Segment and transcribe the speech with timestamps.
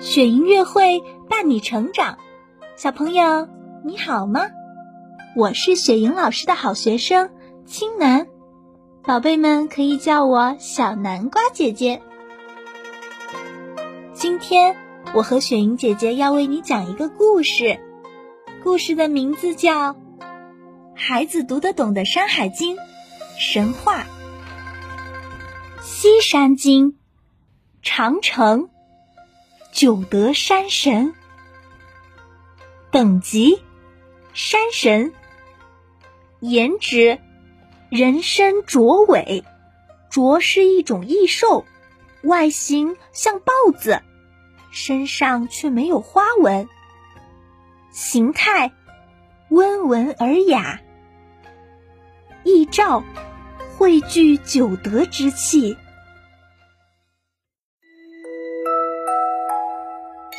[0.00, 2.18] 雪音乐会伴你成长，
[2.76, 3.48] 小朋友
[3.84, 4.42] 你好吗？
[5.36, 7.30] 我是雪莹老师的好学生
[7.64, 8.26] 青南，
[9.02, 12.02] 宝贝们可以叫我小南瓜姐姐。
[14.12, 14.76] 今天
[15.14, 17.80] 我和雪莹姐姐要为你讲一个故事，
[18.62, 19.92] 故事的名字叫
[20.94, 22.76] 《孩子读得懂的山海经》
[23.38, 24.04] 神话。
[26.02, 26.96] 西山经，
[27.82, 28.70] 长城，
[29.70, 31.12] 九德山神，
[32.90, 33.62] 等级，
[34.32, 35.12] 山神。
[36.38, 37.18] 颜值，
[37.90, 39.44] 人身卓尾，
[40.08, 41.66] 卓是一种异兽，
[42.22, 44.00] 外形像豹子，
[44.70, 46.66] 身上却没有花纹。
[47.90, 48.72] 形态，
[49.50, 50.80] 温文尔雅。
[52.42, 53.04] 意照，
[53.76, 55.76] 汇聚九德之气。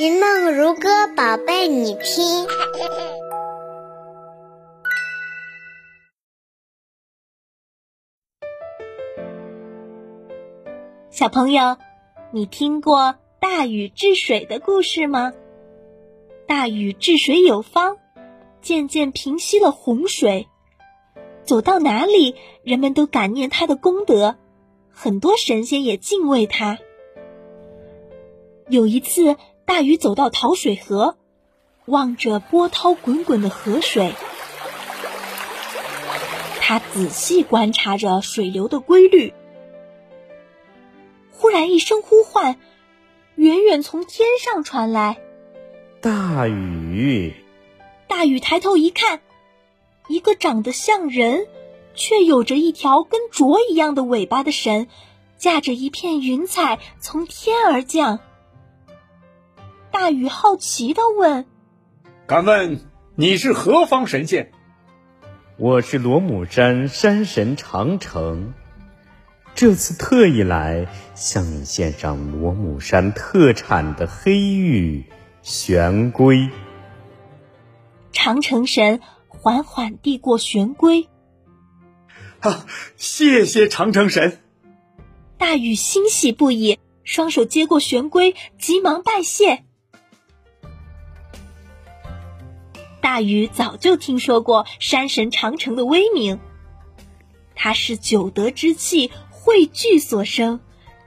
[0.02, 2.48] 一梦如歌，宝贝，你听。
[11.12, 11.78] 小朋友，
[12.32, 15.34] 你听过大禹治水的故事吗？
[16.48, 17.96] 大禹治水有方，
[18.60, 20.48] 渐渐平息了洪水。
[21.44, 24.36] 走到哪里，人们都感念他的功德，
[24.90, 26.80] 很多神仙也敬畏他。
[28.68, 29.36] 有一次，
[29.72, 31.16] 大禹走到桃水河，
[31.86, 34.14] 望着波涛滚滚的河水，
[36.60, 39.34] 他仔细观察着水流的规律。
[41.32, 42.60] 忽然一声呼唤，
[43.36, 45.22] 远远从天上传来
[46.04, 47.34] ：“大禹！”
[48.10, 49.22] 大禹抬头一看，
[50.10, 51.48] 一个长得像人，
[51.96, 54.90] 却有着一条跟镯一样的尾巴的神，
[55.38, 58.20] 驾着一片云彩从天而降。
[60.02, 61.46] 大禹好奇的问
[62.26, 62.82] ：“敢问
[63.16, 64.52] 你是何方神仙
[65.60, 68.56] ？”“我是罗母山山神长城。”
[69.54, 75.06] 这次特意来向你献上罗母山特产的黑玉
[75.44, 76.50] 玄龟。
[78.12, 81.10] 长城神缓缓递过玄龟。
[82.40, 82.66] 啊，
[82.98, 84.40] 谢谢长城神！
[85.38, 89.64] 大禹欣喜不已，双手接过玄龟，急忙拜谢。
[93.12, 96.40] 大禹早就听说过山神长城的威名，
[97.56, 99.12] 他是九德之气。
[99.30, 100.62] 汇聚所生，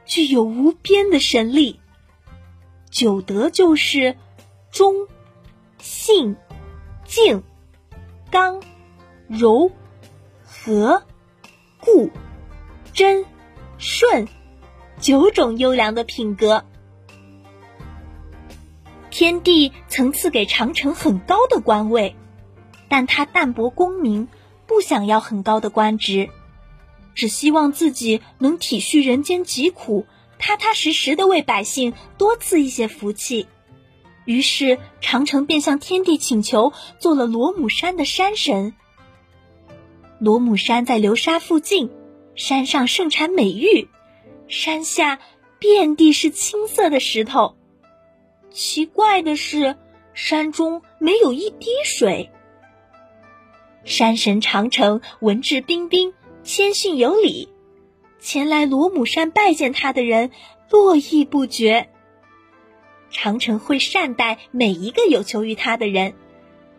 [0.04, 1.80] 具有无边的神力。
[2.90, 4.18] 九德就是
[4.70, 5.08] 忠、
[5.78, 6.36] 信、
[7.06, 7.42] 敬、
[8.30, 8.62] 刚、
[9.26, 9.72] 柔、
[10.44, 11.04] 和、
[11.80, 12.10] 固、
[12.92, 13.24] 真、
[13.78, 14.28] 顺
[15.00, 16.66] 九种优良的品格。
[19.14, 22.16] 天帝曾赐给长城很高的官位，
[22.88, 24.26] 但他淡泊功名，
[24.66, 26.30] 不想要很高的官职。
[27.14, 30.04] 只希望自己能体恤人间疾苦，
[30.40, 33.46] 踏踏实实的为百姓多赐一些福气。
[34.24, 38.74] 于是长城便向天帝请求做了罗姆山的山神。
[40.18, 41.88] 罗姆山在流沙附近，
[42.34, 43.86] 山上盛产美玉，
[44.48, 45.20] 山下
[45.60, 47.54] 遍地是青色的石头。
[48.54, 49.74] 奇怪的是，
[50.14, 52.30] 山中没有一滴水。
[53.84, 56.14] 山神长城文质彬彬。
[56.44, 57.48] 谦逊有礼，
[58.20, 60.30] 前来罗姆山拜见他的人
[60.68, 61.88] 络绎不绝。
[63.10, 66.12] 长城会善待每一个有求于他的人，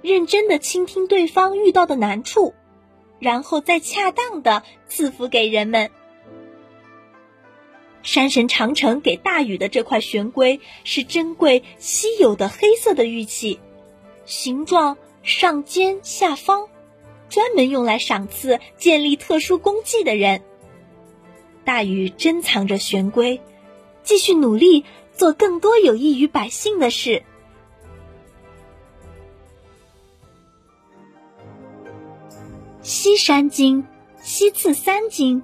[0.03, 2.53] 认真的倾听对方遇到的难处，
[3.19, 5.89] 然后再恰当的赐福给人们。
[8.05, 13.59] 山神长城给大禹的这块玄龟是珍贵稀有的黑色的玉器，
[14.25, 16.69] 形状上尖下方。
[17.27, 20.43] 专门用来赏赐建立特殊功绩的人。
[21.65, 23.41] 大禹珍藏着玄龟，
[24.03, 27.23] 继续努力做更多有益于百姓的事。
[32.83, 33.83] 西山经，
[34.21, 35.41] 西次三经。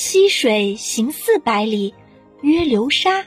[0.00, 1.92] 溪水行四百里，
[2.40, 3.24] 曰流沙；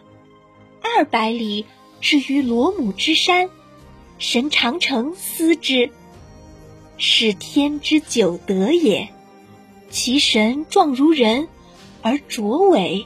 [0.81, 1.65] 二百里
[1.99, 3.49] 至于罗母之山，
[4.17, 5.91] 神长城思之。
[6.97, 9.09] 是天之九德也，
[9.89, 11.49] 其神壮如人，
[12.01, 13.05] 而卓伟。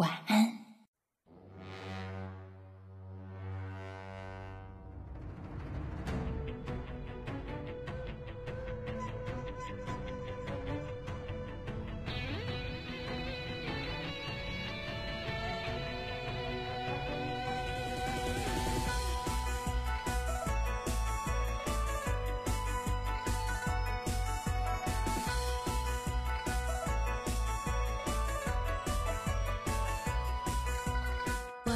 [0.00, 0.59] 晚安。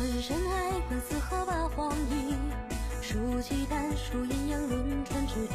[0.05, 2.35] 万山海关四合八荒夷，
[3.01, 5.55] 数奇丹数阴阳轮转之地，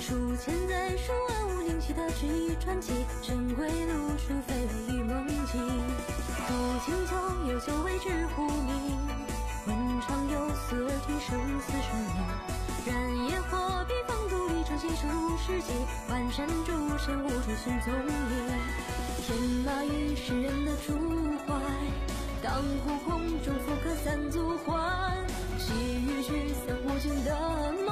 [0.00, 5.60] 数千载数万物灵气的治愈传奇，珍贵路数飞雷与梦境，
[6.46, 6.54] 古
[6.86, 9.00] 今旧有酒为之呼名，
[9.66, 12.22] 问长有思而听生死生命，
[12.86, 15.08] 燃野火笔锋独立成新出
[15.44, 15.72] 世纪，
[16.08, 18.46] 万山诸神无处寻踪影，
[19.26, 19.36] 天
[19.66, 20.94] 马与世人的主
[21.48, 22.21] 怀。
[22.42, 25.16] 当湖空中复刻三足欢，
[25.58, 25.72] 细
[26.04, 27.91] 雨驱散无尽的梦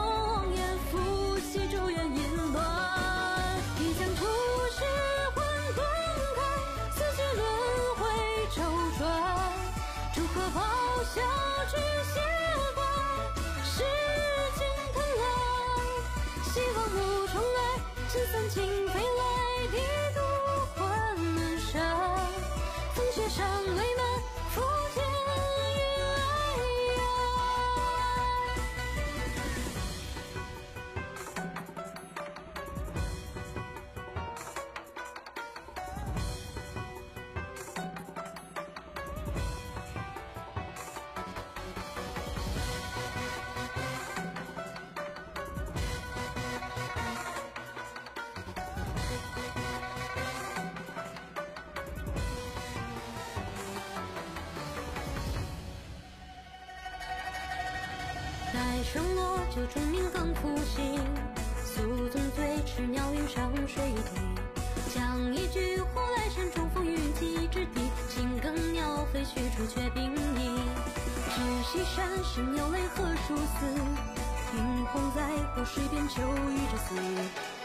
[58.52, 60.98] 待声落，酒中鸣更复醒。
[61.64, 64.20] 宿纵醉，痴鸟云上水底。
[64.92, 67.80] 将一句呼来山中风雨急之地。
[68.08, 70.56] 青耕鸟飞去，朱雀并影。
[71.30, 73.66] 知西山神鸟泪何殊死？
[74.56, 75.22] 映红在
[75.54, 76.20] 湖水边，秋
[76.50, 76.96] 雨之死。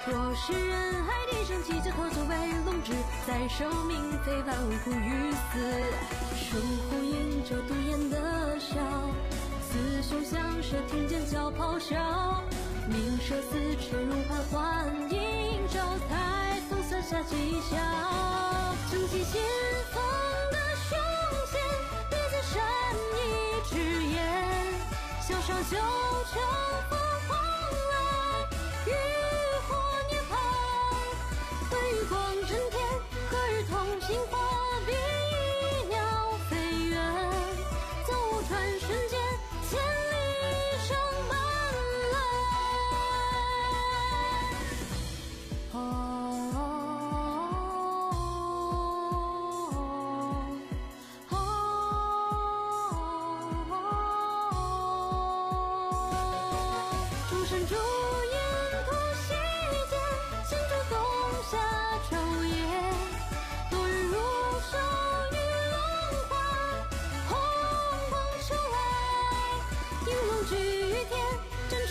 [0.05, 2.93] 若是人海低声泣，就投作为龙之，
[3.25, 5.73] 在生命非万物苦于死。
[6.35, 6.57] 疏
[6.91, 8.75] 忽饮酒，独咽的笑。
[9.75, 12.42] 雌雄相射，听见叫咆哮。
[12.88, 17.77] 鸣兽四出，如排幻影招，抬头所下，吉祥
[18.89, 19.42] 撑起心
[19.92, 20.00] 中
[20.51, 20.56] 的
[20.88, 20.98] 胸。
[21.51, 21.60] 险
[22.10, 22.54] 别剑，神
[23.12, 23.19] 意
[23.68, 23.75] 之
[24.13, 24.16] 言，
[25.19, 25.75] 小手九
[26.31, 26.33] 成，
[26.89, 27.30] 凤凰
[27.92, 27.94] 来，
[28.88, 28.89] 浴
[29.68, 29.69] 火
[30.10, 30.33] 涅槃，
[31.69, 31.74] 辉
[32.07, 32.16] 光
[32.48, 32.74] 震天，
[33.30, 33.74] 何日同
[34.07, 34.33] 心化
[34.86, 34.89] 冰。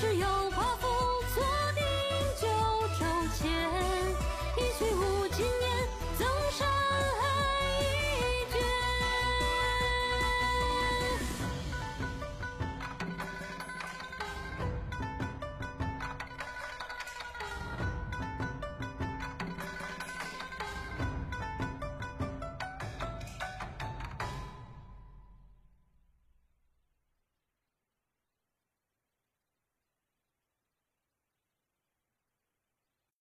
[0.05, 0.44] 是有。